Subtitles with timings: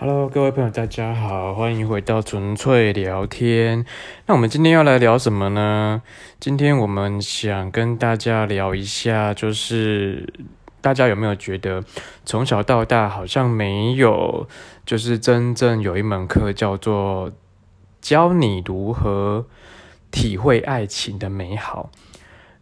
[0.00, 3.84] Hello，各位朋友，大家好，欢迎回到纯粹聊天。
[4.26, 6.02] 那我们今天要来聊什么呢？
[6.40, 10.32] 今天我们想跟大家聊一下，就是
[10.80, 11.84] 大家有没有觉得
[12.24, 14.48] 从小到大好像没有，
[14.86, 17.30] 就是真正有一门课叫做
[18.00, 19.46] 教你如何
[20.10, 21.90] 体会爱情的美好。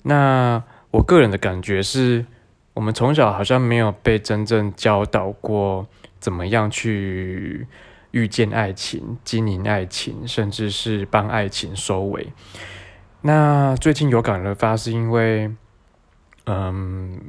[0.03, 2.27] 那我个人的感觉是，
[2.75, 5.87] 我们从小好像没有被真正教导过。
[6.19, 7.69] 怎么样去
[8.11, 12.33] 遇见爱情、经营爱情，甚至是帮爱情收尾？
[13.21, 15.53] 那最近有感而发，是因为
[16.47, 17.21] 嗯，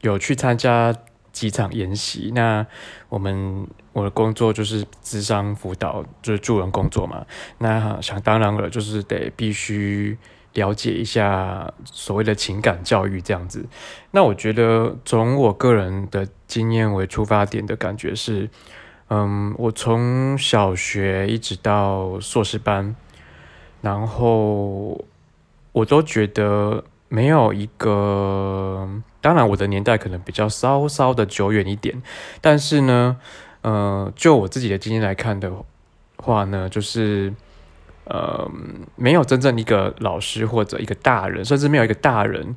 [0.00, 0.94] 有去参加
[1.32, 2.30] 几场研习。
[2.34, 2.66] 那
[3.08, 7.24] 我们我的工作就是智商辅导，就是助人工作嘛。
[7.58, 10.16] 那想当然了，就是得必须。
[10.54, 13.64] 了解一下所谓的情感教育这样子，
[14.10, 18.50] 那我觉得从我个人的经验为出发点的感觉是，
[19.08, 22.94] 嗯，我从小学一直到硕士班，
[23.80, 25.02] 然后
[25.72, 28.86] 我都觉得没有一个，
[29.22, 32.02] 当然我的年代可能比较稍稍的久远一点，
[32.42, 33.16] 但是呢，
[33.62, 35.50] 呃，就我自己的经验来看的
[36.18, 37.32] 话呢，就是。
[38.04, 38.50] 呃，
[38.96, 42.56] 没有真正一个老师或者一个大人，甚至没有一个大人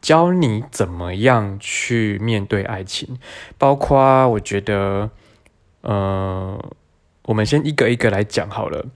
[0.00, 3.18] 教你怎么样去面对爱情。
[3.58, 5.10] 包括我觉得，
[5.82, 6.58] 呃，
[7.22, 8.86] 我们先一个一个来讲好了。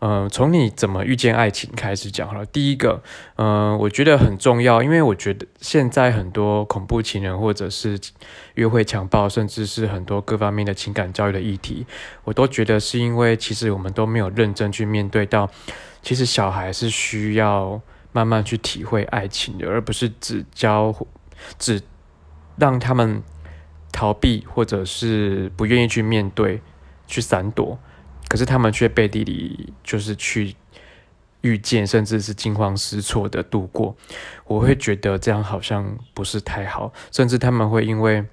[0.00, 2.44] 嗯，从你怎么遇见爱情开始讲好了。
[2.44, 3.02] 第一个，
[3.36, 7.98] 嗯，我觉得很重要，因为我觉得现在很多恐怖情人或者是
[8.56, 11.86] 约会强暴，甚至是很多各方面的情感教育的议题，
[12.24, 15.48] 我都觉得是因为其实我们都没有认真去面对到，
[16.02, 17.80] 其实小孩是需要
[18.12, 20.94] 慢慢去体会爱情的，而不是只教
[21.58, 21.80] 只
[22.58, 23.22] 让他们
[23.90, 26.60] 逃避或者是不愿意去面对，
[27.06, 27.78] 去闪躲。
[28.26, 30.56] 可是他们却背地里就是去
[31.42, 33.94] 遇见，甚至是惊慌失措的度过。
[34.46, 38.24] 我会觉得这样好像不是太好，甚至他们会因为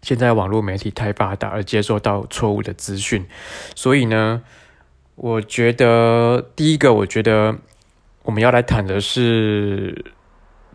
[0.00, 3.26] 现在网络媒体太发达而接受到错误的资讯。
[3.74, 4.42] 所以呢，
[5.16, 7.58] 我觉得第一个，我觉得
[8.22, 10.12] 我们要来谈的是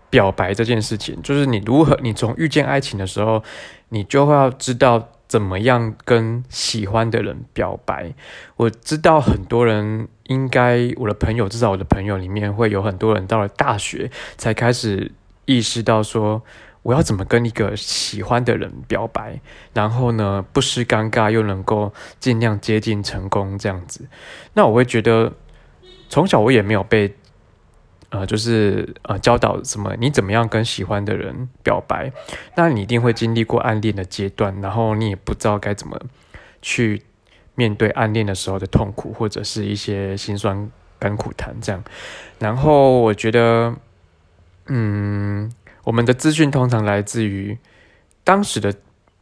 [0.09, 3.41] 表白这件事情，就是你如何，你从遇见爱情的时候，
[3.89, 5.09] 你就会要知道。
[5.35, 8.13] 怎么样跟喜欢的人表白？
[8.56, 15.12] 我知道很多人应该，我的朋友至少我的朋友里面会有很多人到了大学才开始
[15.44, 16.41] 意识到说，
[16.84, 19.41] 我要怎么跟一个喜欢的人表白，
[19.73, 24.07] 然后呢不失尴尬又能够尽量接近成功这样子。
[24.53, 25.34] 那我会觉得
[26.07, 27.13] 从小我也没有被。
[28.09, 29.95] 呃，就是呃，教导什么？
[29.99, 32.11] 你怎么样跟喜欢的人表白？
[32.55, 35.99] 那你一定会经历过暗恋的阶段，然后你也不知道该怎么
[36.61, 37.01] 去
[37.55, 41.83] 面对暗恋的时候的痛苦，或者是一些心酸甘苦谈这样。
[42.39, 43.75] 然后我觉得，
[44.67, 45.51] 嗯，
[45.83, 47.57] 我们的资讯通常来自于
[48.23, 48.73] 当时的。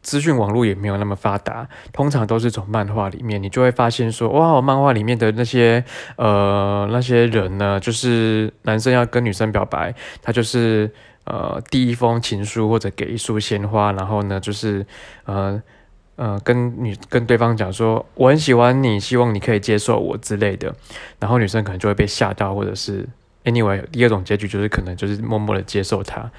[0.04, 5.84] 资讯网络也没有那么发达，通常都是从漫画里面，你就会发现说，哇，漫画里面的那些
[6.18, 10.92] 呃那些人呢，就是男生要跟女生表白，他就是
[11.24, 14.86] 呃第一封情书或者给一束鲜花，然后呢就是
[15.24, 15.62] 呃
[16.18, 20.76] 呃跟女跟对方讲说我很喜欢你，希望你可以接受我之类的，
[21.18, 23.08] 然后女生可能就会被吓到，或者是
[23.46, 26.30] anyway 第二种结局就是可能就是默默的接受他。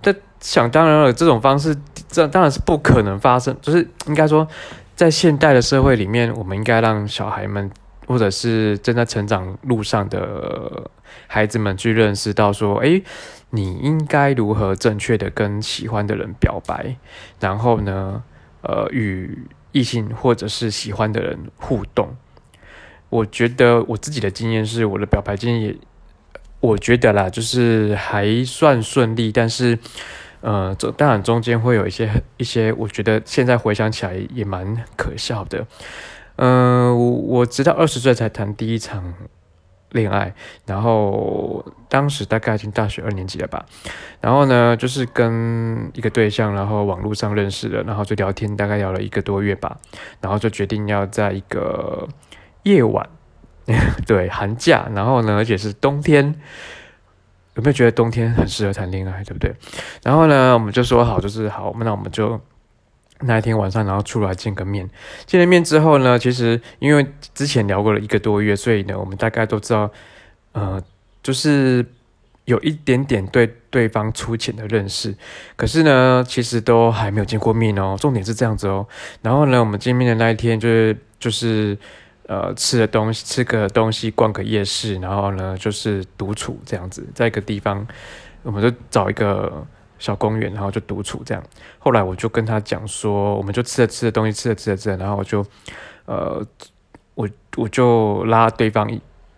[0.00, 1.76] 这想当然了，这种方式
[2.12, 3.56] 这当然是不可能发生。
[3.60, 4.46] 就是应该说，
[4.94, 7.68] 在现代的社会里面，我们应该让小孩们，
[8.06, 10.88] 或者是正在成长路上的
[11.26, 13.02] 孩子们去认识到，说，哎，
[13.50, 16.94] 你应该如何正确的跟喜欢的人表白，
[17.40, 18.22] 然后呢，
[18.60, 22.14] 呃，与异性或者是喜欢的人互动。
[23.08, 25.76] 我觉得我自己的经验是，我的表白经验也。
[26.60, 29.76] 我觉得啦，就是还算顺利，但是，
[30.42, 35.66] 呃，这当然中间会有一些一些，我觉得现在回想起来也蛮可笑的。
[36.36, 36.96] 嗯，
[37.26, 39.14] 我直到二十岁才谈第一场
[39.90, 40.34] 恋爱，
[40.66, 43.64] 然后当时大概已经大学二年级了吧。
[44.20, 49.78] 然后呢，就是跟一个对象，然后网络上认识的，然后就聊天，大概聊了一个多月吧，
[50.20, 52.08] 然后就决定要在一个
[52.64, 53.08] 夜晚。
[54.08, 56.34] 对，寒假，然后呢，而且是冬天，
[57.54, 59.54] 有没有觉得冬天很适合谈恋爱，对不对？
[60.02, 62.40] 然后呢，我们就说好，就是好，那我们就
[63.20, 64.88] 那一天晚上，然后出来见个面。
[65.26, 69.90] 见了面之后呢，其实因为之前聊过了一个多月，所以呢，我们大概都知道，
[70.52, 70.82] 呃，
[71.22, 71.84] 就是
[72.46, 75.14] 有一点点对对方粗浅的认识。
[75.54, 77.96] 可是呢，其实都还没有见过面哦。
[78.00, 78.86] 重点是这样子哦。
[79.20, 81.76] 然后呢，我们见面的那一天，就是就是
[82.26, 87.86] 呃，吃的东西，吃个东西，逛个夜市，然后呢，就是独处这样子，在一个地方，
[88.42, 89.66] 我们就找一个。
[89.98, 91.40] 小公园，然后就独处这样。
[91.78, 95.46] 后来我就跟他讲说，我们就吃着吃的东西，吃着吃着吃着，然后我就，
[96.06, 96.44] 呃，
[97.14, 98.90] 我我就拉对方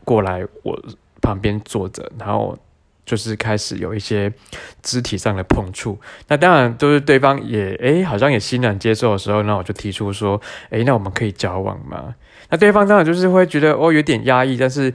[0.07, 0.83] 过来我
[1.21, 2.57] 旁边坐着，然后
[3.05, 4.33] 就是开始有一些
[4.81, 5.99] 肢体上的碰触。
[6.29, 10.41] 那当然都是对方也诶，好像也欣然接受的时候，那我就提出说，
[10.71, 12.15] 诶，那我们可以交往吗？
[12.51, 14.93] 那对方当然就是会觉得哦有点压抑，但是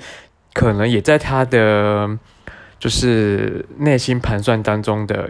[0.54, 2.18] 可能也在他的
[2.80, 5.30] 就是内心盘算当中的。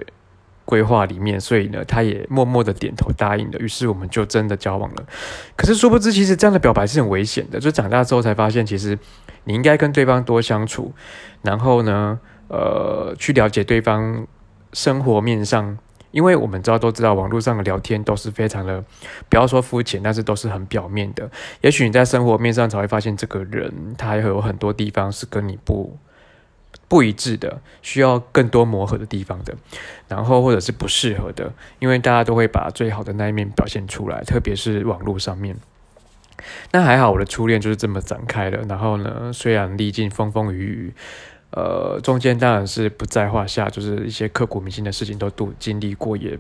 [0.65, 3.57] 规划里面，所以呢，他也默默的点头答应了。
[3.57, 5.03] 于是我们就真的交往了。
[5.55, 7.59] 可是殊不知，其实这样的表白是很危险的。
[7.59, 8.95] 就长大之后才发现，其实
[9.45, 10.93] 你应该跟对方多相处，
[11.41, 12.19] 然后呢，
[12.49, 14.27] 呃，去了解对方
[14.71, 15.75] 生活面上，
[16.11, 18.83] 因为我们知道都知道，网络上的聊天都是非常的，
[19.29, 21.29] 不要说肤浅，但是都是很表面的。
[21.61, 25.97] 也许你在生活面上才会发现，这个人他还有很多地方是跟你不。
[26.87, 29.55] 不一致的，需要更多磨合的地方的，
[30.07, 35.55] 然后或者是不适合的，因为大家都会把最好的那一面表现出来，特别是网络上面。
[36.71, 38.63] 那还好，我的初恋就是这么展开了。
[38.67, 40.93] 然后呢，虽然历尽风风雨雨，
[41.51, 46.37] 呃，中间当然是不在话下，就是一些刻骨铭心的事情都都经历过，也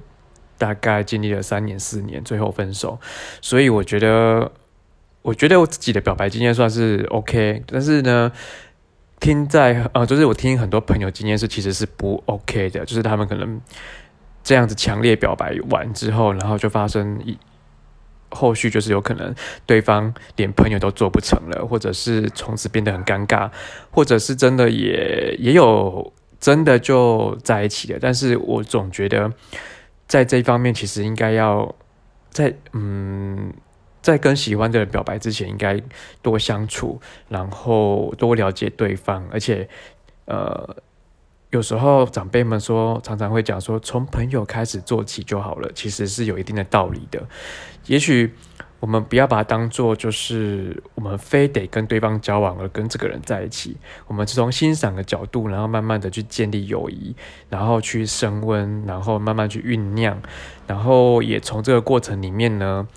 [0.57, 2.99] 大概经历了三年四年，最后分手。
[3.41, 4.51] 所以我觉得，
[5.21, 8.31] 我觉得我自己的表白经验算是 OK，但是呢。
[9.21, 13.59] 听在呃，就是我听很多朋友经验是其实是不 OK 的，就是他们可能
[14.41, 17.37] 这样子强烈表白完之后，然后就发生一
[18.31, 19.33] 后续就是有可能
[19.65, 23.49] 对方连朋友都做不成了，或者是从此变得很尴尬，
[23.91, 27.99] 或者是真的也也有真的就在一起了。
[28.01, 29.31] 但是我总觉得
[30.07, 31.75] 在这一方面，其实应该要
[32.29, 33.53] 在嗯。
[34.01, 35.77] 在跟喜欢的人表白之前，应该
[36.21, 39.27] 多相处，然后多了解对方。
[39.29, 39.67] 而且，
[40.23, 40.73] 呃，
[41.51, 45.71] 有时候长辈们说，常常会讲说，从朋友开始做起就好了。
[45.73, 47.21] 其实是有一定的道理的。
[47.87, 48.31] 也许
[48.79, 53.75] 我们不要把它当做就是我们非得跟对方交往而跟这个人在一起。
[54.05, 57.15] 我们是从欣赏的角度，然后慢慢的去建立友谊，
[57.49, 60.21] 然后去升温，然后慢慢去酝酿，
[60.67, 62.87] 然后也从这个过程里面呢。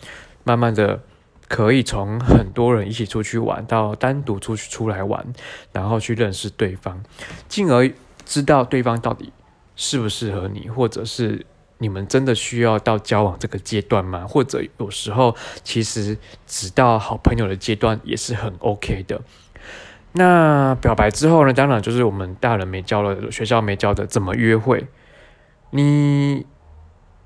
[0.45, 1.01] 慢慢的，
[1.47, 5.25] 可以从很多人一起出去玩到单独出去出来玩，
[5.71, 7.01] 然后去认识对方，
[7.49, 7.89] 进而
[8.33, 9.31] 知道对方到底
[9.77, 11.45] 适不适合你，或者是
[11.77, 14.27] 你们真的需要到交往这个阶段吗？
[14.27, 19.21] 或者有时候其实只到好朋友的阶段也是很 OK 的。
[20.13, 21.53] 那表白之后呢？
[21.53, 24.87] 当然就是我们大人没教了，学校没教的怎么约会。
[25.71, 26.47] 你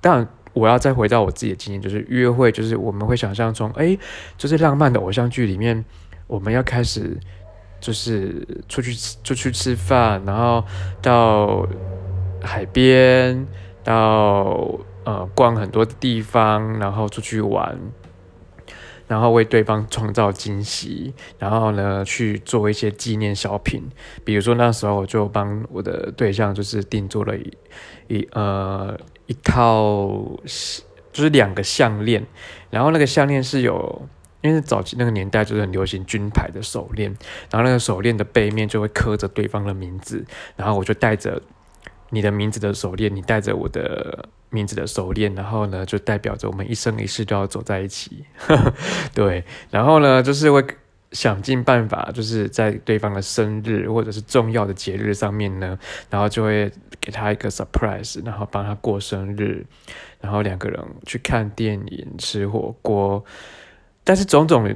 [0.00, 0.28] 当然。
[0.56, 3.94] 我要再回到我自己的经验，就是约会，就是我们会想象中，哎，
[4.38, 5.84] 就是浪漫的偶像剧里面，
[6.26, 7.20] 我们要开始
[7.80, 10.64] 就是出去出去吃饭，然后
[11.00, 11.66] 到
[12.42, 13.46] 海边，
[13.84, 17.78] 到呃逛很多地方，然后出去玩，
[19.06, 23.82] 然后为对方创造惊喜，然后呢去做一些纪念小品，
[24.24, 27.52] 比如说那时候我就帮我的对象就是定做了一
[28.08, 28.96] 一呃。
[29.28, 30.06] 一套
[31.12, 32.24] 就是两个项链，
[32.70, 34.08] 然后那个项链是有，
[34.46, 37.10] 因为早期那个年代就是很流行军牌的手链，
[37.50, 40.24] 然后那个手链的背面就会刻着对方的名字，
[40.56, 41.42] 然后我就戴着
[42.10, 48.24] 你的名字的手链，你戴着我的名字的手链，然后呢就代表着我们一生一世都要走在一起，
[49.14, 50.64] 对，然后呢就是会。
[51.12, 55.78] 想尽办法，就是在对方的生日或者是重要的节日上面呢，
[56.10, 59.64] 然后就会给他一个 surprise，然后帮他过生日，
[60.20, 63.24] 然后两个人去看电影、吃火锅。
[64.06, 64.72] 但是种种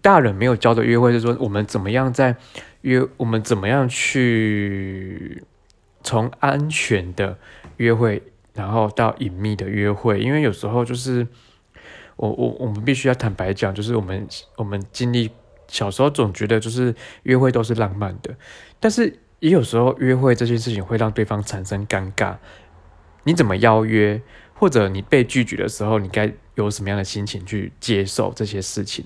[0.00, 2.36] 大人没有教的约会，是说我们怎么样在
[2.82, 5.42] 约，我们怎么样去
[6.02, 7.36] 从安全的
[7.78, 8.22] 约会，
[8.54, 11.26] 然后到隐秘的约会，因为有时候就是
[12.14, 14.26] 我我我们必须要坦白讲，就是我们
[14.56, 15.30] 我们经历。
[15.68, 18.32] 小时候总觉得就是约会都是浪漫的，
[18.78, 22.36] 但是也有时候约会这件事情会让对方产生尴尬。
[23.24, 24.22] 你怎么邀约，
[24.58, 29.04] 或者你被拒绝的时候，你该有什么样的心情去接受这些事情？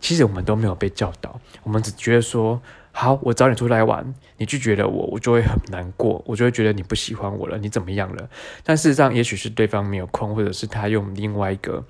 [0.00, 8.28] 其实我们都没有被教导，我们只觉得说，好，我找你出来玩，你拒绝了我，我就会很难过，我就会觉得你不喜欢我了，你怎么样了？
[8.64, 11.84] 但事实上，也许是对方没有空，或者是他用另外一个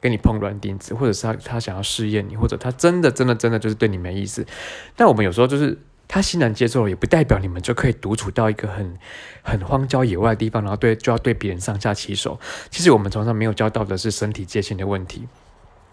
[0.00, 4.46] 跟你碰软钉子，或者是他他想要试验你，或者他真的真的真的就是对你没意思。
[4.94, 5.78] 但我们有时候就是。
[6.08, 8.96] 他欣然接受了，也不代表你们就可以独处到一个很
[9.42, 12.38] 很荒郊野外的地方，然后对就要对别人上下其手。
[12.70, 15.26] 其实我们从上没有教到的是身体界限的问题。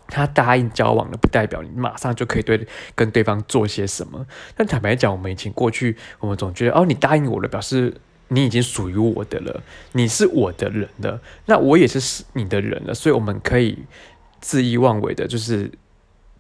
[0.08, 4.24] 他答应交往了，不代表你马上就可以对跟对方做些什么。
[4.56, 7.96] 但坦白讲，我们以前过去，我们总觉得哦，你答应我了，表示
[8.28, 13.80] 你已经属于我的了，你是我的人了，那我也是你的人了，所以我们可以
[14.44, 15.72] 恣意妄为的，就是。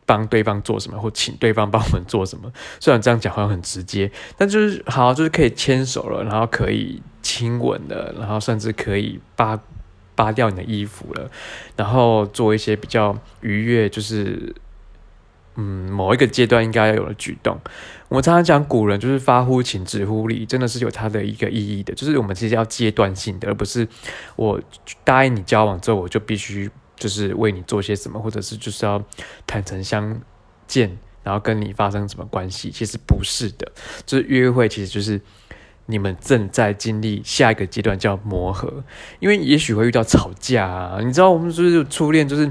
[0.05, 2.51] 帮对方做什么，或请对方帮我们做什么？
[2.79, 9.59] 虽然这样讲好像很直接，但就是好，就是可以牵手了，然后可以亲吻了，然后甚至可以扒
[10.15, 11.29] 扒掉你的衣服了，
[11.75, 14.53] 然后做一些比较愉悦，就是
[15.55, 17.57] 嗯某一个阶段应该要有的举动。
[18.09, 23.87] 我们常常讲古人就是发乎情，止乎礼，真的是有它的一个意义的，就是我们其实要阶段性的，而不是
[24.35, 24.61] 我
[25.03, 26.69] 答应你交往之后我就必须。
[26.95, 29.03] 就是为你做些什么，或者是就是要
[29.45, 30.21] 坦诚相
[30.67, 32.71] 见，然后跟你发生什么关系？
[32.71, 33.71] 其实不是的，
[34.05, 35.19] 就是约会，其实就是
[35.87, 38.83] 你们正在经历下一个阶段叫磨合，
[39.19, 40.99] 因为也许会遇到吵架啊。
[41.01, 42.49] 你知道，我们就是初恋，就是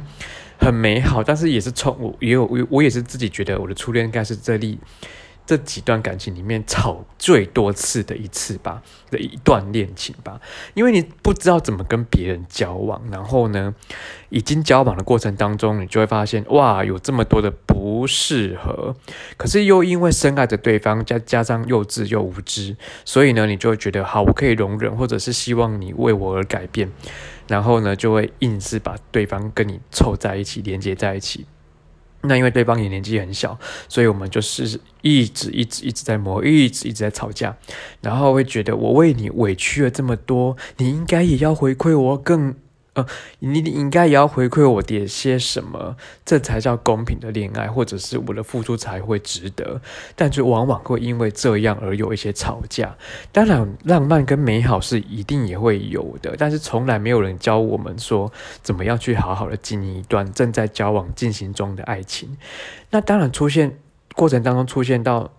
[0.58, 4.78] 很美好，但是也是冲我也有我我也是自己觉得我的初恋应该是这里。
[5.44, 10.40] 这几段感情里面吵最多次的一次吧的一段恋情吧，
[10.74, 13.74] 因为你不知道怎么跟别人交往，然后呢，
[14.30, 18.94] 已经交往的过程当中，你就会发现哇，有这么多的不适合，
[19.36, 26.90] 可是又因为深爱着对方，加加上幼稚又无知，所以呢，你就会觉得好，我可以容忍，或者是希望你为我而改变，
[27.48, 31.46] 然后呢，就会硬是把对方跟你凑在一起，连接在一起。
[32.22, 37.56] 那因为对方也年纪很小，所以我们就是一直一直一直在磨，一直一直在吵架，
[38.00, 42.54] 然后会觉得我为你委屈了这么多，你应该也要回馈我更。
[42.94, 43.06] 呃，
[43.38, 45.96] 你你应该也要回馈我点些什么，
[46.26, 49.80] 这才叫公平的恋爱，或者是我的付出才会值得。
[50.14, 52.94] 但就往往会因为这样而有一些吵架。
[53.32, 58.30] 当然，浪漫跟美好是一定也会有的，但是从来没有人教我们说
[58.62, 62.36] 怎么样去好好的经营一段正在交往进行中的爱情。
[62.90, 63.78] 那当然，出现
[64.14, 65.32] 过程当中出现到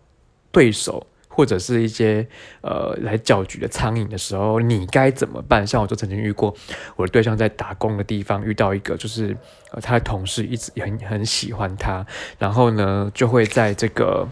[0.51, 1.05] 对手。
[1.35, 2.25] 或者是一些
[2.61, 5.65] 呃来搅局的苍蝇的时候，你该怎么办？
[5.65, 6.55] 像我就曾经遇过，
[6.95, 9.35] 我的对象在打工的地方遇到一个，就是
[9.71, 12.05] 呃他的同事一直很很喜欢他，
[12.37, 14.27] 然后呢就会在这个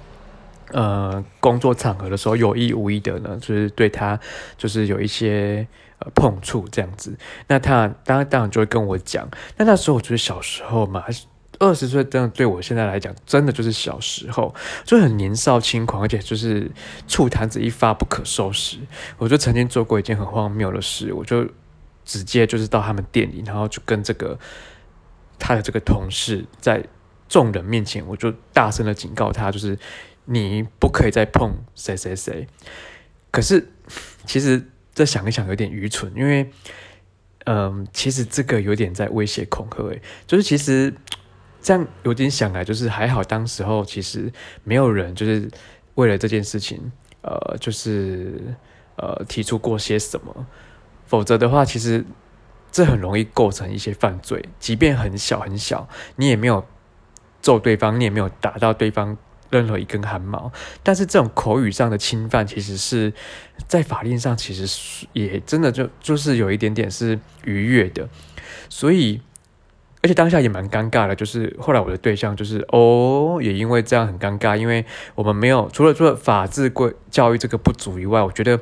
[0.72, 4.20] 呃工作场合的时候有意无意的呢，就是对他
[4.58, 5.65] 就是有一些
[5.98, 7.17] 呃碰触这样子。
[7.48, 9.27] 那他当然当然就会跟我讲，
[9.58, 11.03] 那那时候我觉得小时候嘛。
[11.62, 16.72] 二十岁真的对我现在来讲，真的就是小时候，就很年少轻狂，而且就是
[17.08, 18.80] 醋坛子一发不可收拾。
[19.20, 21.48] 我就曾经做过一件很荒谬的事，我就
[22.03, 24.39] 直接就是到他们店里，然后就跟这个
[25.38, 26.84] 他的这个同事在
[27.30, 29.77] 众人面前，我就大声的警告他，就是
[30.25, 32.48] 你不可以再碰谁谁谁。
[33.30, 33.72] 可是
[34.25, 36.50] 其实这想一想有点愚蠢，因为
[37.46, 40.91] 嗯，其实这个有点在威胁恐吓，诶，就是其实。
[41.62, 44.32] 这样有点想来，就是还好，当时候其实
[44.63, 45.48] 没有人就是
[45.94, 46.91] 为了这件事情，
[47.22, 48.56] 呃，就是
[48.96, 50.48] 呃提出过些什么，
[51.06, 52.03] 否则的话，其实
[52.72, 56.65] 这很容易构成一些犯罪，即便很小很小，你也没有
[57.41, 59.15] 揍对方，你也没有打到对方
[59.51, 60.51] 任何一根汗毛，
[60.82, 63.13] 但是这种口语上的侵犯，其实是
[63.68, 68.10] 在法令上其实也真的就就是有一点点是逾越的，
[68.68, 69.22] 所以。
[70.03, 78.60] 而且当下也蛮尴尬的，就是后来我的对象就是哦，也因为这样很尴尬，因为我们没有除了做法治规教育这个不足以外，我觉得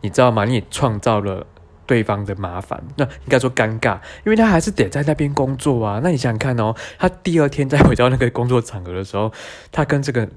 [0.00, 0.44] 你知道吗？
[0.44, 1.46] 你也创造了
[1.86, 6.00] 对方的麻烦，那应该说尴尬，因为他还是得在那边工作啊。
[6.02, 9.32] 那你想想看哦，他第二天再回到那个工作场合的时候，
[9.70, 10.28] 他跟这个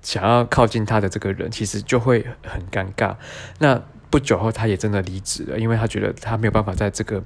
[0.00, 3.14] 想要靠近他的这个人，其实就会很尴尬。
[3.58, 7.22] 那不久后，他也真的离职了，因为他觉得他没有办法在这个。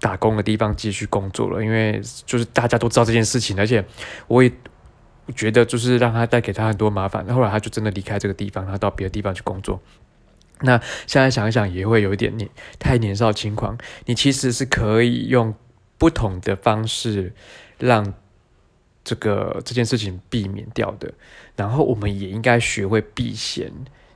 [0.00, 3.84] 打工的地方继续工作了，因为就是大家都知道这件事情，而且
[4.26, 4.50] 我也
[5.36, 7.24] 觉得就是让他带给他很多麻烦。
[7.32, 9.80] 后来他就真的离开这个地方，他到别的地方去工作。
[10.62, 13.78] 那现在想一想，也会有一点年太年少轻狂。
[14.06, 15.54] 你其实是可以用
[15.96, 17.32] 不同的方式
[17.78, 18.14] 让
[19.04, 21.12] 这个这件事情避免掉的。
[21.56, 23.70] 然后我们也应该学会避嫌，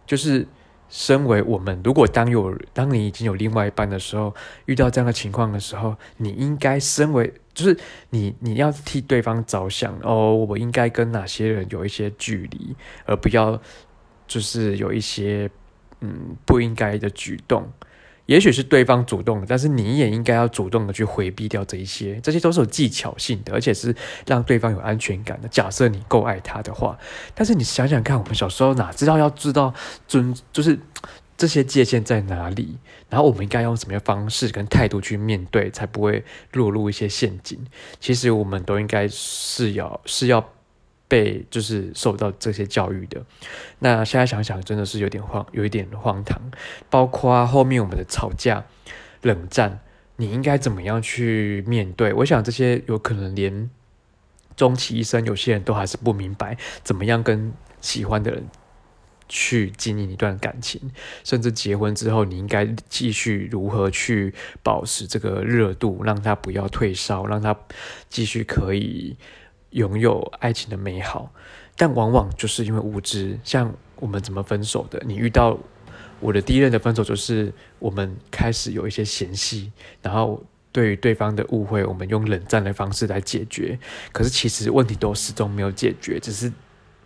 [0.06, 0.46] 就是
[0.88, 4.34] 身为我们，如果当有当你已经有另外一半的时候，
[4.66, 7.76] 遇到这样的情况的时候，你应该身为就是
[8.10, 12.76] 你你要替对方着想哦，我应该跟哪些人有一些距离，
[13.06, 13.60] 而不要
[14.26, 15.50] 就是有一些
[16.00, 17.70] 嗯不应该的举动。
[18.26, 23.95] 也许是对方主动的，但是你也应该要主动的去回避掉这一些，这些都是有技巧性的，而且是
[24.26, 25.49] 让对方有安全感的。
[25.49, 26.99] 假设你够爱他的话，
[27.35, 29.75] 但是你想想看，我们小时候哪知道要知道
[30.09, 30.78] 尊，就是
[31.37, 32.78] 这些界限在哪里，
[33.11, 37.59] 然后我们应该用什么样方式跟态度去面对，才不会落入一些陷阱。
[38.00, 40.49] 其实我们都应该是要是要。
[41.06, 43.25] 被就是受到这些教育的，
[43.78, 46.40] 那现在想想真的是有点荒，有一点荒唐。
[46.88, 48.64] 包括后面我们的吵架、
[49.23, 49.80] 冷战，
[50.16, 52.12] 你应该怎么样去面对？
[52.14, 53.70] 我想这些有可能连
[54.56, 58.49] 终其一生，有些人都还是不明白怎么样跟喜欢的人
[59.28, 60.90] 去经营一段感情，
[61.23, 67.54] 甚至结婚之后，你应该继续如何去保持这个热度，让他不要退烧，让他
[68.08, 69.16] 继续可以。
[69.75, 71.28] 拥有爱情的美好，
[71.76, 73.38] 但往往就是因为无知。
[73.43, 75.02] 像我们怎么分手的？
[75.04, 75.59] 你遇到
[76.21, 80.40] 我的第一任的分手，就是我们开始有一些嫌隙，然后
[80.71, 83.76] 对于对方的误会，我们用冷战的方式来解决。
[84.12, 86.52] 可是其实问题都始终没有解决，只是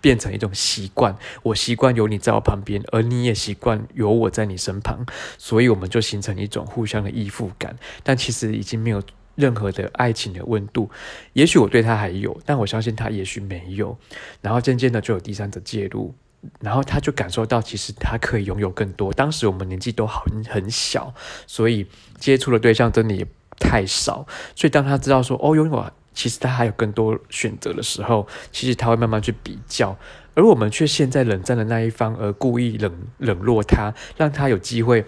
[0.03, 1.17] 变成一种习惯。
[1.43, 5.07] 我习惯有你在我旁边，而你也习惯有我在你身旁，
[5.39, 7.75] 所以我们就形成一种互相的依附感。
[8.03, 9.03] 但其实已经没有。
[9.39, 10.91] 任何的爱情的温度，
[11.33, 13.97] 也许我对他还有，但我相信他也许没有。
[14.43, 16.13] 然后渐渐的就有第三者介入，
[16.61, 19.13] 然后他就感受到其实他可以拥有更多。
[19.13, 21.15] 当时我们年纪都很很小，
[21.47, 21.87] 所以
[22.19, 23.25] 接触的对象真的也
[23.61, 24.27] 太少。
[24.57, 29.97] 所以当他知道说哦，拥有其实他还有更多选择的时候，其实他会慢慢去比较，
[30.35, 35.05] 而我们却陷在冷战的那一方，而故意冷冷落他，让他有机会。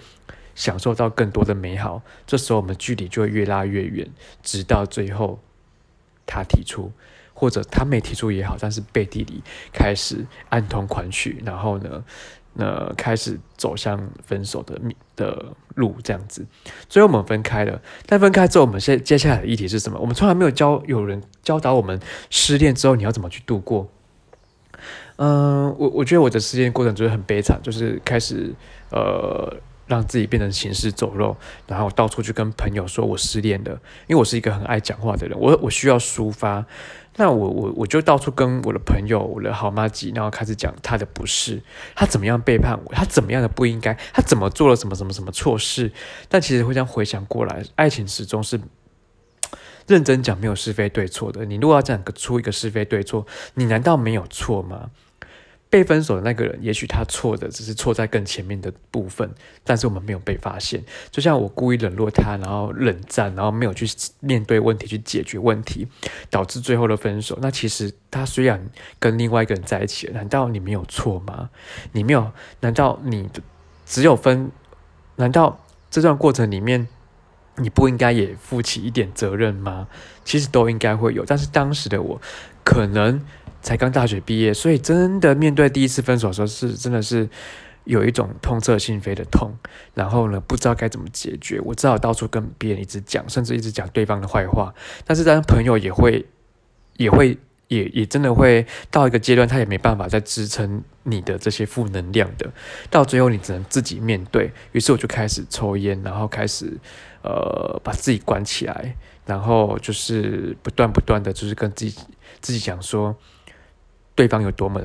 [0.60, 4.06] 享受到更多的美好，这时候我们距离就会越拉越远，
[4.42, 5.40] 直到最后
[6.26, 6.92] 他提出，
[7.32, 12.04] 或者他没提出也好，但是背地里开始暗通款曲，然后呢，
[12.52, 14.78] 那开始走向分手的
[15.16, 16.44] 的路，这样子，
[16.90, 17.80] 最后我们分开了。
[18.04, 19.98] 但分开之后，我们现接下来的议题是什么？
[19.98, 21.98] 我们从来没有教有人教导我们
[22.28, 23.88] 失恋之后你要怎么去度过。
[25.16, 28.54] 嗯，我我觉得我的失恋过程就是很悲惨，就是开始
[28.90, 29.56] 呃。
[29.90, 33.72] 让自己变成行尸走肉，然后到处去跟朋友说我失恋了，
[34.06, 36.64] 因为我是一个很爱讲话的人，我我需要抒发，
[37.16, 41.60] 那我我我就到处跟我的朋友、我的好妈吉，然后开始讲他的不是，
[41.96, 45.90] 他怎么样背叛我，他怎么样的不应该，他怎么做了什么什么什么错事，
[46.28, 48.60] 但其实会这样回想过来，爱情始终是
[49.88, 54.90] 认真讲没有是非对错的，你如果要讲个出一个是非对错，你难道没有错吗？
[55.70, 59.30] 被分手的那个人，也许他错的只是错在更前面的部分，
[59.62, 60.84] 但是我们没有被发现。
[61.12, 63.86] 就像我故意冷落他，然后冷战，然后没有去
[64.18, 65.86] 面对问题，去解决问题，
[66.28, 67.38] 导致最后的分手。
[67.40, 71.50] 那其实他虽然跟另外一个人在一起，难道你没有错吗？
[71.92, 72.32] 你没有？
[72.58, 73.30] 难道你
[73.86, 74.50] 只有分？
[75.14, 76.88] 难道这段过程里面
[77.58, 79.86] 你不应该也负起一点责任吗？
[80.24, 82.20] 其实都应该会有，但是当时的我
[82.64, 83.24] 可能。
[83.62, 87.28] 才刚大学毕业，所以真的面对第一次分手的时候，是真的是
[87.84, 89.52] 有一种痛彻心扉的痛。
[89.94, 94.74] 然后呢，不知道该怎么解决，我只好到处跟别人一直讲，甚至一直讲对方的坏话。
[95.04, 96.24] 但是，当朋友也会，
[96.96, 97.36] 也会，
[97.68, 102.50] 也也真的会到一个阶段，他也没办法再支撑你的这些负能量的。
[102.88, 104.50] 到最后，你只能自己面对。
[104.72, 106.78] 于是，我就开始抽烟，然后开始
[107.22, 108.96] 呃把自己关起来，
[109.26, 111.98] 然后就是不断不断的就是跟自己
[112.40, 113.16] 自己讲说。
[114.20, 114.82] 对方有多么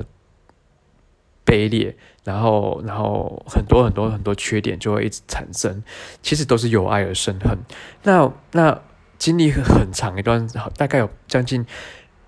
[1.44, 1.94] 卑劣，
[2.24, 5.82] 然后，然后很多很多很多缺点就会一直产生，
[6.22, 7.58] 其实都是由爱而生恨。
[8.02, 8.80] 那那
[9.18, 11.66] 经历很长一段，大概有将近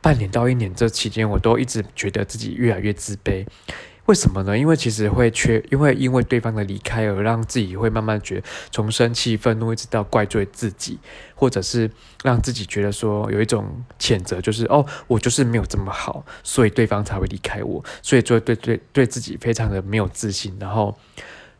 [0.03, 3.47] 半年到一年，这期间我都一直觉得自己越来越自卑。
[4.09, 4.57] 为什么呢？
[4.57, 10.99] 因为其实会缺，因为因为对方的离开而让自己会慢慢觉从生气、愤怒一直到怪罪自己，
[11.35, 11.90] 或者是
[12.25, 13.66] 让自己觉得说有一种
[14.01, 20.99] 谴责，就是哦，我就是没有这么好，所以对方才会离开我，所以就对对对自己非常的没有自信，然后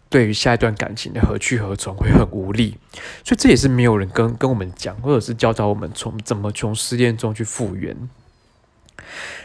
[0.09, 2.79] 对于下一段感情的何去何从会很无力，
[3.25, 7.95] 所以这也是没有人跟跟我们讲，或者是教导我们从怎么从失恋中去复原。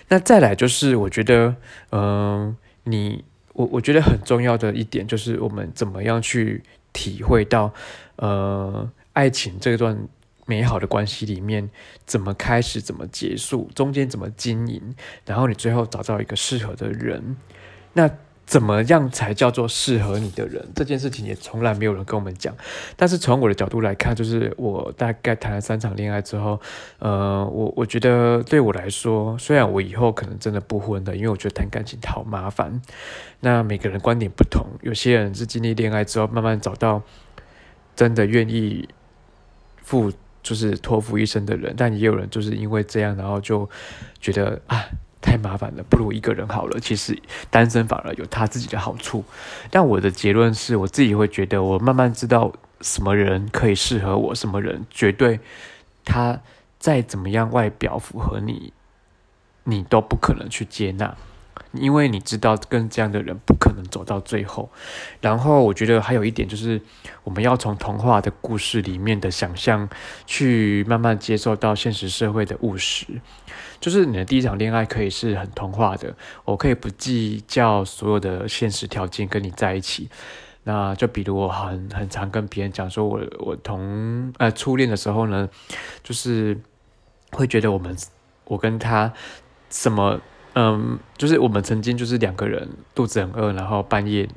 [0.08, 1.58] 那再来就是我觉得，
[1.92, 2.56] 嗯。
[2.84, 7.74] 你我我觉得很重要的一点就是我们怎么样去体会到，
[8.18, 10.08] 呃，爱情这段
[10.46, 11.70] 美好的关系里面
[12.06, 17.38] 怎么开始，怎么结束，中间怎么经营，然后你最后找到一个适合的人。
[17.94, 18.10] 那
[18.46, 20.68] 怎么样才叫做适合你的人？
[20.76, 22.54] 这件事情也从来没有人跟我们讲。
[22.96, 26.60] 但是从我的角度来看，就是我大概谈了三场恋爱之后，
[27.00, 32.82] 呃，我我觉得对我来说，虽然我以后可能真的不婚的，因为我觉得谈感情好麻烦。
[33.40, 37.02] 那每个人观点不同，有些人是经历恋爱之后，慢慢找到
[37.96, 38.88] 真的愿意
[39.82, 40.12] 付，
[40.44, 41.74] 就是托付一生的人。
[41.78, 43.70] 但也有人就是因为这样，然后就
[44.20, 44.86] 觉得啊。
[45.24, 46.80] 太麻烦了，不如一个人好了。
[46.80, 47.18] 其实
[47.50, 49.24] 单身反而有他自己的好处。
[49.72, 55.40] 但我的结论是我自己会觉得，我慢慢知道什么人可以适合我，什么人绝对
[56.04, 56.42] 他
[56.78, 58.74] 再怎么样外表符合你，
[59.64, 61.16] 你都不可能去接纳。
[61.74, 64.70] 因为你知道跟这样的人不可能走到最后，
[65.20, 66.80] 然后我觉得还有一点就是，
[67.24, 69.90] 我们要从童话的故事里面的想象，
[70.28, 73.08] 去慢慢接受到现实社会的务实。
[73.80, 80.08] 就是你的第一场恋爱可以是很童话的，我可以不计较所有的现实条件跟你在一起。
[80.64, 85.50] 那就比如我很很常跟别人讲说，我我同呃初恋的时候呢，
[86.04, 86.58] 就是
[87.32, 87.98] 会觉得我们
[88.46, 89.12] 我跟他
[89.72, 90.22] 什么。
[90.56, 94.30] 嗯，就是我们曾经就是两个人肚子很饿，然后半夜，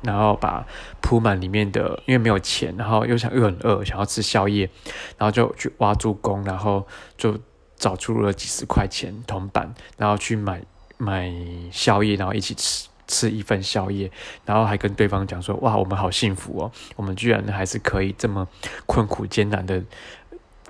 [0.00, 0.66] 然后把
[1.02, 4.70] 铺满里面的，因为没有钱，然后又想又很饿，想要吃宵夜，
[5.18, 6.86] 然后就去挖助攻，然后
[7.18, 7.38] 就
[7.76, 10.62] 找出了几十块钱铜板，然后去买
[10.96, 11.30] 买
[11.70, 14.10] 宵夜，然后一起吃吃一份宵夜，
[14.46, 18.48] 然后还跟对方讲说，哇，我们好幸福哦，我们居然还是可以这么
[18.86, 19.82] 困苦艰难的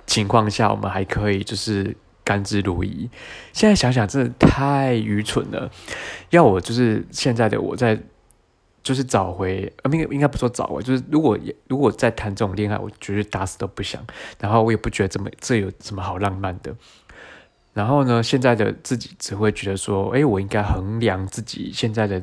[0.05, 1.95] 情况下，我们还可以就是。
[2.29, 3.09] 甘之如饴。
[3.53, 5.71] 现在想想，真的太愚蠢了。
[6.29, 7.99] 要我就是现在的我在，
[8.83, 11.35] 就是找回，呃，应该应该不说找回，就是如果
[11.67, 14.05] 如果再谈这种恋爱，我绝对打死都不想。
[14.39, 16.75] 然后我也不觉得这么这有什么好浪漫的。
[17.73, 22.21] 然后呢，现在的自己只会觉得说，哎，我应该衡量自己现在的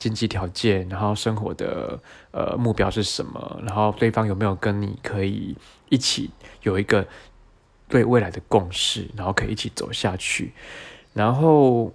[0.00, 2.00] 经济条件，然后生活的
[2.32, 5.56] 呃目标是什么，然后对方有没有跟你可以
[5.90, 6.30] 一起
[6.62, 7.06] 有一个。
[7.88, 10.52] 对未来的共识，然后可以一起走下去。
[11.12, 11.92] 然后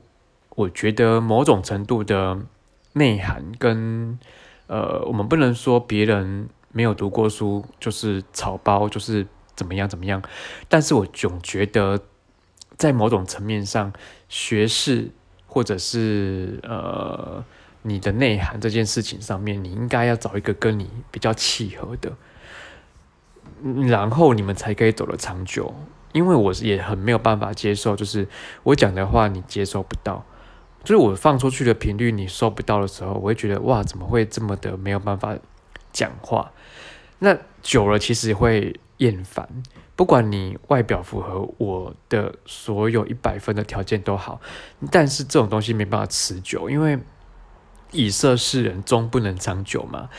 [0.56, 2.40] 我觉得某种程度的
[2.94, 4.18] 内涵跟
[4.68, 9.26] 呃，我们不能说别人没有读过书就是草包，就是
[9.56, 10.22] 怎么样怎么样。
[10.68, 12.00] 但是我总觉得
[12.78, 13.92] 在某种层面上，
[14.30, 15.10] 学士
[15.48, 17.44] 或者是呃
[17.82, 22.14] 你的内涵这件事情上面，你应该要找一个跟你比较契合的。
[23.88, 25.74] 然后你们才可以走得长久，
[26.14, 28.28] 因为我也很没有办法接受，就是
[28.64, 30.26] 我讲的话你接受不到，
[30.84, 35.36] 就是我放出去的频率你收不到的时候，我会觉得哇，怎么会这么的没有办法
[35.92, 36.52] 讲话？
[37.20, 39.48] 那久了其实会厌烦。
[39.96, 44.40] 不管你外表符合我的所有一百分的条件都好，
[44.90, 46.98] 但是这种东西没办法持久，因为
[47.92, 50.10] 以色示人终不能长久嘛。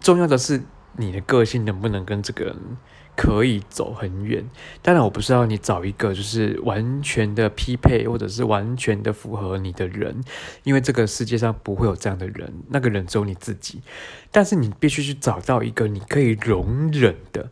[0.00, 0.62] 重要的是。
[0.98, 2.54] 你的个性能不能跟这个人
[3.16, 4.44] 可以走很远？
[4.80, 10.22] 当然，我不是要你找一个就是完全的匹配，或者是完全的符合你的人，
[10.62, 13.80] 因为这个世界上不会有这样的人，那个人只有你自己。
[14.30, 17.50] 但是你必须去找到一个你可以容忍的，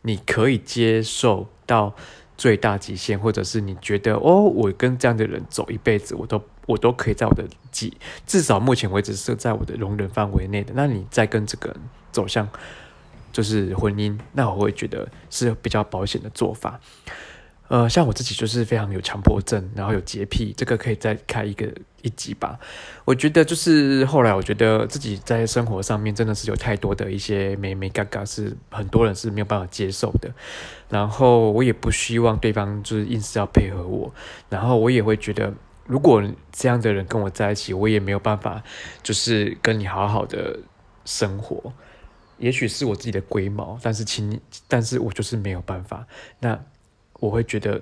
[0.00, 1.94] 你可以接受到
[2.38, 7.92] 最大极限，或者是你觉得哦，我跟这样的人走一辈子，我都我都可以在我的极，
[8.26, 10.72] 至少目前为止是在我的容忍范围内的。
[10.74, 11.76] 那你再跟这个人
[12.10, 12.48] 走向。
[13.32, 16.78] 就是婚姻，那我会觉得是比较保险的做法。
[17.68, 21.66] 呃，像我自己就是非常有强迫症，然后有洁癖，这个可以再开一个
[22.02, 22.58] 一集吧。
[23.06, 30.30] 我觉得就是后来我觉得自己在生活上面真的是有太多的一些美美嘎嘎，是很多人是没有办法接受的。
[30.90, 34.12] 然后我也不希望对方就是硬是要配合我，
[34.50, 35.50] 然后我也会觉得，
[35.86, 38.62] 如果这样的人跟我在一起，我也没有办法
[39.02, 40.58] 就是跟你好好的
[41.06, 41.72] 生活。
[42.42, 46.04] 也许是我自己的龟毛，但是请，但是我就是没有办法。
[46.40, 46.60] 那
[47.20, 47.80] 我会觉得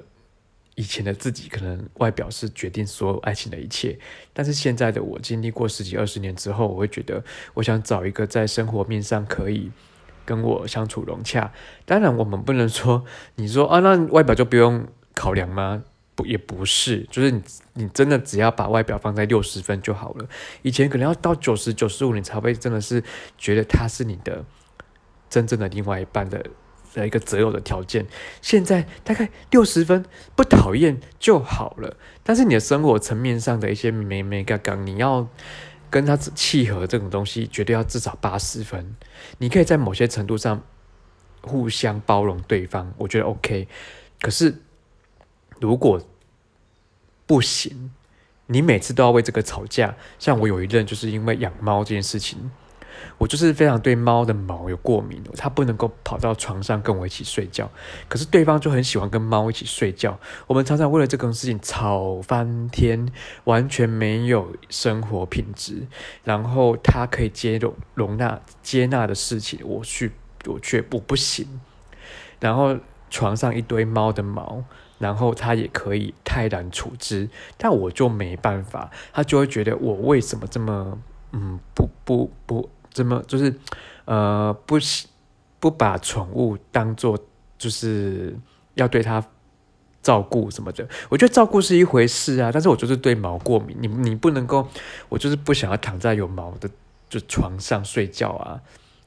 [0.75, 3.99] 以前的自己可能外表是决定所有爱情的一切，
[4.35, 9.71] 但是现在的我经历过十几二十年之后，我会觉得我想找一个在生活面上可以
[10.27, 11.51] 跟我相处融洽。
[11.87, 13.03] 当然，我们不能说
[13.37, 15.83] 你说啊，那外表就不用考量吗？
[16.27, 17.43] 也不是，就是你，
[17.75, 20.27] 你真的只要把外表放在六十分就好了。
[20.63, 23.03] 以前可能要到九十九十五，你才会真的是
[23.37, 24.45] 觉得他是你的
[25.29, 26.45] 真正的另外一半的
[26.95, 28.07] 的一个择偶的条件。
[28.43, 30.05] 现在大概六十分
[30.35, 31.97] 不讨厌就好了。
[32.23, 35.29] 但是你的生活层面上的一些美美嘎嘎，你要
[35.89, 38.97] 跟他契合这种东西，绝对要至少八十分。
[39.39, 40.63] 你可以在某些程度上
[41.43, 43.67] 互相包容对方，我觉得 OK。
[44.21, 44.55] 可是
[45.61, 46.01] 如果
[47.27, 47.93] 不行，
[48.47, 49.95] 你每次都要为这个吵架。
[50.19, 52.51] 像我有一任就是因为养猫这件事情。
[53.17, 57.71] 我就是非常对猫的毛有过敏，它不能够跑到床上跟我一起睡觉。
[58.09, 63.11] 可是对方就很喜欢跟猫一起睡觉，我们常常为了这个事情吵翻天，
[63.45, 65.87] 完全没有生活品质。
[66.25, 70.13] 然后他可以接容容纳接纳的事情，我去
[70.47, 71.61] 我却我不行。
[72.39, 72.77] 然后
[73.09, 74.65] 床上一堆猫的毛，
[75.01, 80.97] 然后他也可以泰然处之，但我就没办法，他就会觉得我为什么这么
[81.33, 82.71] 嗯不不不。
[82.93, 83.55] 怎么就是，
[84.05, 84.77] 呃，不
[85.61, 87.17] 不把宠物当做
[87.57, 88.37] 就是
[88.75, 89.25] 要对它
[90.03, 90.89] 照顾什么的？
[91.09, 94.67] 我觉得照顾是一回事啊，但是我就是对毛过敏，你你不能够，
[95.09, 96.69] 我就是不想要躺在有毛的
[97.09, 98.61] 就床上睡觉啊。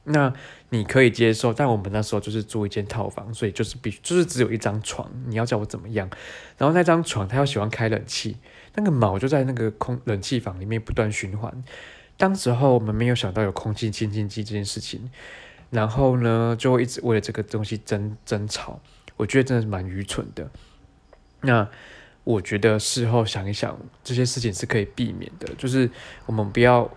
[0.04, 0.32] 那
[0.68, 6.08] 你可以接受，但我们那时候就是租一间套房，所以就是必须就是只有一张床，你要叫我怎么样？
[6.58, 8.36] 然后那张床他又喜欢开冷气，
[8.74, 11.64] 那个毛就在那个空冷气房里面不断循环。
[12.16, 15.10] 当时候我们没有想到有空气清新机这件事情，
[15.70, 18.80] 然后呢，就会一直为了这个东西争争吵。
[19.16, 20.50] 我觉得真的是蛮愚蠢的。
[21.40, 21.68] 那
[22.24, 25.90] 我觉得事后想一想，这些事情是可以避免的，就是
[26.26, 26.90] 我们不要，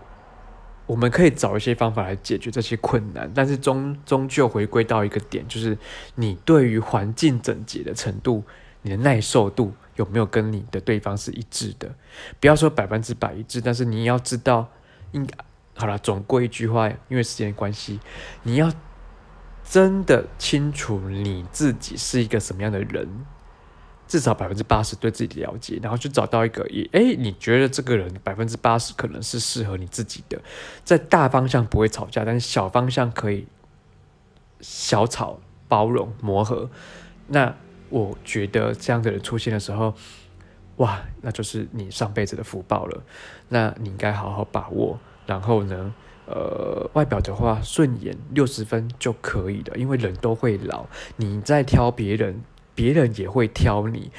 [0.88, 5.78] 我们可以找一些方法来解决这些困难，但是终终究回归到一个点，就是
[6.16, 8.44] 你对于环境整洁的程度，
[8.82, 11.94] 你的耐受度有没有跟你的对方是一致的？
[12.40, 14.70] 不要说百分之百一致，但是你要知道。
[15.14, 15.34] 应该
[15.74, 17.98] 好了，总归一句话，因为时间关系，
[18.44, 18.70] 你要
[19.64, 23.08] 真的清楚你自己是一个什么样的人，
[24.08, 30.42] 至少百分之八十对自己的了解，然后去找到一个也哎，你觉得这个人百分之八十可能是适合你自己的，
[30.84, 33.46] 在大方向不会吵架，但是小方向可以
[34.62, 36.70] 小吵包容磨合。
[37.28, 37.54] 那
[37.90, 39.94] 我觉得这样的人出现的时候。
[40.78, 43.04] 哇，那就是你上辈子的福报了，
[43.50, 45.00] 那你应该好好把握。
[45.26, 45.92] 然后呢，
[46.28, 52.44] 呃，外表的话顺眼六十分就可以了，因为人都会老，你在挑别人，
[52.78, 54.10] 别人也会挑你，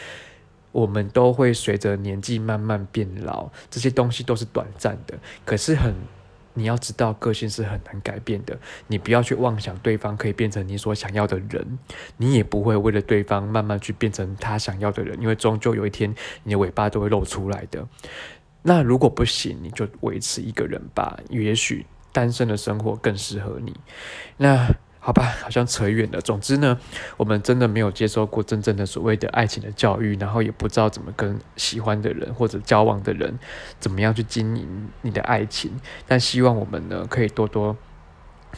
[0.72, 5.94] 我们都会随着年纪慢慢变老，这些东西都是短暂的，可是很。
[6.54, 8.58] 你要知道，个性是很难改变的。
[8.88, 11.78] 你不要去妄想对方可以变成你所想要的人，
[12.16, 17.86] 你也不会为了对方慢慢去变成他想要的人，因为终究有一天你的尾巴都会露出来的。
[18.62, 23.72] 那如果不行，你就维持一个人吧，也许单身的生活更适合你。
[24.36, 24.68] 那。
[25.08, 26.20] 好吧，好像扯远了。
[26.20, 26.78] 总之呢，
[27.16, 33.38] 我们真的没有接受过真正的所谓的爱情的教育，然后也不知道怎么跟喜欢的人或者交往的人
[33.80, 35.72] 怎么样去经营你的爱情。
[36.06, 37.74] 但希望我们呢，可以多多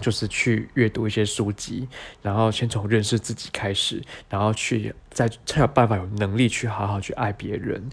[0.00, 1.86] 就是去阅读一些书籍，
[2.20, 7.88] 然后先从认识自己开始，然后去再才有办法有能力去好好去爱别人。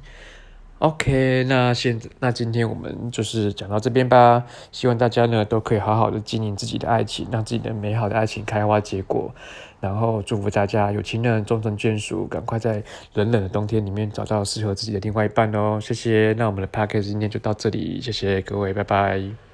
[0.79, 4.43] OK，那现那今天我们就是讲到这边吧。
[4.71, 9.33] 希望大家呢都可以好好的经营自己的爱情，让自己的美好的爱情开花结果。
[9.79, 12.83] 然后祝福大家有情人终成眷属，赶快在
[13.15, 15.79] 冷冷的冬天里面找到适合自己的另外一半哦。
[15.81, 19.46] 谢谢，那我们的 p a c k a g e 今天就到这里，谢谢各位，拜拜。